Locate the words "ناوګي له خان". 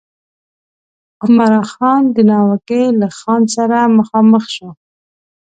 2.29-3.41